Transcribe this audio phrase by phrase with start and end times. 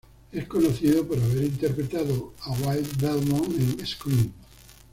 [0.31, 4.31] Es conocido por haber interpretado a Will Belmont en "Scream".